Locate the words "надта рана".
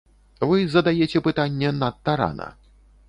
1.85-2.49